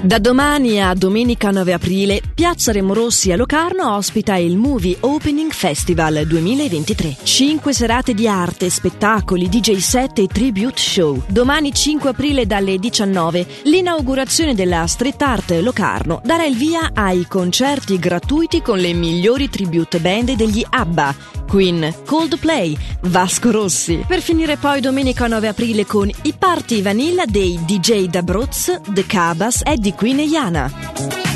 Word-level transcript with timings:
Da 0.00 0.20
domani 0.20 0.80
a 0.80 0.94
domenica 0.94 1.50
9 1.50 1.72
aprile, 1.72 2.22
Piazza 2.32 2.70
Remorossi 2.70 3.32
a 3.32 3.36
Locarno 3.36 3.96
ospita 3.96 4.36
il 4.36 4.56
Movie 4.56 4.96
Opening 5.00 5.50
Festival 5.50 6.24
2023. 6.24 7.16
Cinque 7.24 7.72
serate 7.72 8.14
di 8.14 8.28
arte, 8.28 8.70
spettacoli, 8.70 9.48
DJ 9.48 9.78
set 9.78 10.20
e 10.20 10.28
tribute 10.28 10.78
show. 10.78 11.20
Domani 11.26 11.74
5 11.74 12.10
aprile 12.10 12.46
dalle 12.46 12.78
19, 12.78 13.44
l'inaugurazione 13.64 14.54
della 14.54 14.86
Street 14.86 15.20
Art 15.20 15.50
Locarno 15.60 16.20
darà 16.22 16.44
il 16.44 16.56
via 16.56 16.90
ai 16.94 17.26
concerti 17.26 17.98
gratuiti 17.98 18.62
con 18.62 18.78
le 18.78 18.92
migliori 18.92 19.50
tribute 19.50 19.98
band 19.98 20.34
degli 20.34 20.64
ABBA, 20.68 21.14
Queen, 21.48 21.94
Coldplay, 22.04 22.76
Vasco 23.04 23.50
Rossi. 23.50 24.04
Per 24.06 24.20
finire 24.20 24.56
poi 24.56 24.80
domenica 24.80 25.26
9 25.26 25.48
aprile 25.48 25.86
con 25.86 26.08
i 26.22 26.34
party 26.38 26.82
vanilla 26.82 27.24
dei 27.24 27.58
DJ 27.64 28.04
D'Abruz, 28.04 28.80
The 28.92 29.06
Cabas, 29.06 29.62
Eddie 29.64 29.94
Queen 29.94 30.18
e 30.20 30.24
Iana. 30.24 31.27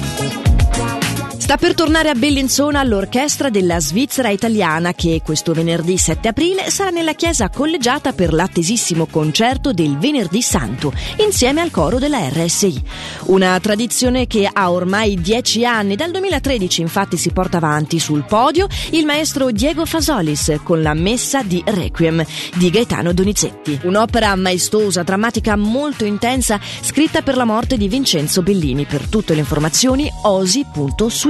Sta 1.42 1.56
per 1.56 1.74
tornare 1.74 2.08
a 2.08 2.14
Bellinzona 2.14 2.84
l'orchestra 2.84 3.50
della 3.50 3.80
Svizzera 3.80 4.28
italiana 4.28 4.94
che 4.94 5.22
questo 5.24 5.52
venerdì 5.52 5.98
7 5.98 6.28
aprile 6.28 6.70
sarà 6.70 6.90
nella 6.90 7.14
chiesa 7.14 7.48
collegiata 7.48 8.12
per 8.12 8.32
l'attesissimo 8.32 9.06
concerto 9.06 9.72
del 9.72 9.98
Venerdì 9.98 10.40
Santo 10.40 10.92
insieme 11.16 11.60
al 11.60 11.72
coro 11.72 11.98
della 11.98 12.28
RSI. 12.28 12.80
Una 13.24 13.58
tradizione 13.58 14.28
che 14.28 14.48
ha 14.50 14.70
ormai 14.70 15.20
dieci 15.20 15.64
anni, 15.64 15.96
dal 15.96 16.12
2013 16.12 16.80
infatti 16.80 17.16
si 17.16 17.32
porta 17.32 17.56
avanti 17.56 17.98
sul 17.98 18.24
podio 18.24 18.68
il 18.90 19.04
maestro 19.04 19.50
Diego 19.50 19.84
Fasolis 19.84 20.60
con 20.62 20.80
la 20.80 20.94
Messa 20.94 21.42
di 21.42 21.60
Requiem 21.66 22.24
di 22.54 22.70
Gaetano 22.70 23.12
Donizetti. 23.12 23.80
Un'opera 23.82 24.36
maestosa, 24.36 25.02
drammatica, 25.02 25.56
molto 25.56 26.04
intensa, 26.04 26.60
scritta 26.82 27.22
per 27.22 27.36
la 27.36 27.44
morte 27.44 27.76
di 27.76 27.88
Vincenzo 27.88 28.42
Bellini. 28.42 28.84
Per 28.84 29.08
tutte 29.08 29.34
le 29.34 29.40
informazioni 29.40 30.08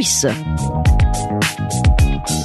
osi.swiss. 0.02 0.26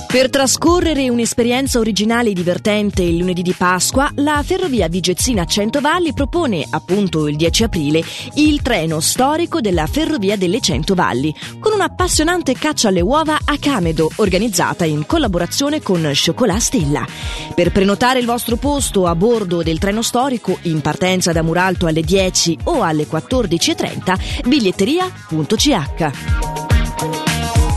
Per 0.07 0.29
trascorrere 0.29 1.09
un'esperienza 1.09 1.79
originale 1.79 2.29
e 2.29 2.33
divertente 2.33 3.03
il 3.03 3.17
lunedì 3.17 3.41
di 3.41 3.51
Pasqua, 3.51 4.09
la 4.15 4.41
Ferrovia 4.41 4.87
Vigezzina 4.87 5.45
Centovalli 5.45 6.13
propone, 6.13 6.65
appunto 6.67 7.27
il 7.27 7.35
10 7.35 7.63
aprile, 7.65 8.01
il 8.35 8.61
treno 8.61 9.01
storico 9.01 9.59
della 9.59 9.85
Ferrovia 9.85 10.37
delle 10.37 10.61
Centovalli, 10.61 11.35
con 11.59 11.73
un'appassionante 11.73 12.53
caccia 12.53 12.87
alle 12.87 13.01
uova 13.01 13.37
a 13.43 13.57
Camedo, 13.59 14.09
organizzata 14.15 14.85
in 14.85 15.05
collaborazione 15.05 15.81
con 15.81 16.09
Chocolat 16.13 16.61
Stella. 16.61 17.05
Per 17.53 17.73
prenotare 17.73 18.19
il 18.19 18.25
vostro 18.25 18.55
posto 18.55 19.07
a 19.07 19.15
bordo 19.15 19.61
del 19.61 19.77
treno 19.77 20.01
storico, 20.01 20.57
in 20.63 20.79
partenza 20.79 21.33
da 21.33 21.41
Muralto 21.41 21.85
alle 21.85 22.01
10 22.01 22.59
o 22.63 22.81
alle 22.81 23.07
14.30, 23.07 24.47
biglietteria.ch. 24.47 26.46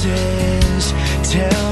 Tell 0.00 1.67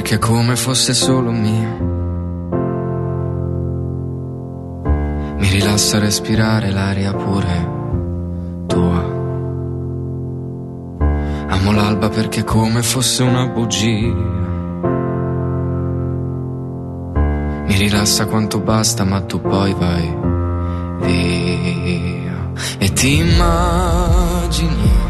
perché 0.00 0.16
come 0.16 0.56
fosse 0.56 0.94
solo 0.94 1.30
mio. 1.30 1.76
Mi 5.36 5.48
rilassa 5.50 5.98
respirare 5.98 6.70
l'aria 6.70 7.12
pure 7.12 8.64
tua. 8.66 9.04
Amo 11.48 11.72
l'alba 11.72 12.08
perché 12.08 12.44
come 12.44 12.82
fosse 12.82 13.22
una 13.24 13.46
bugia. 13.48 14.14
Mi 17.66 17.76
rilassa 17.76 18.24
quanto 18.24 18.58
basta, 18.58 19.04
ma 19.04 19.20
tu 19.20 19.38
poi 19.38 19.74
vai 19.74 20.16
via. 21.02 22.52
E 22.78 22.92
ti 22.94 23.18
immagini 23.18 25.09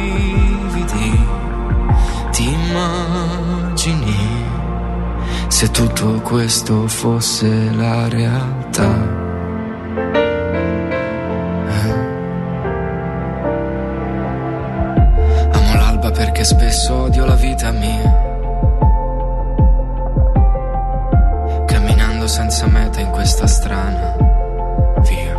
Se 5.61 5.69
tutto 5.69 6.19
questo 6.21 6.87
fosse 6.87 7.71
la 7.75 8.07
realtà? 8.09 8.89
Amo 15.51 15.75
l'alba 15.75 16.09
perché 16.09 16.43
spesso 16.43 17.03
odio 17.03 17.25
la 17.25 17.35
vita 17.35 17.69
mia. 17.69 18.11
Camminando 21.67 22.25
senza 22.25 22.65
meta 22.65 22.99
in 22.99 23.11
questa 23.11 23.45
strana 23.45 24.15
via. 25.01 25.35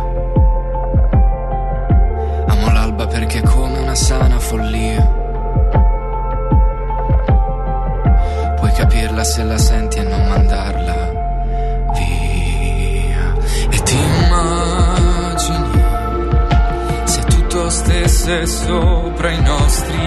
Amo 2.47 2.71
l'alba 2.71 3.07
perché 3.07 3.39
è 3.39 3.43
come 3.43 3.77
una 3.77 3.95
sana 3.95 4.39
follia. 4.39 5.21
Puoi 8.55 8.71
capirla 8.71 9.23
se 9.25 9.43
la 9.43 9.57
senti 9.57 9.92
sopra 18.47 19.31
i 19.31 19.41
nostri 19.41 20.03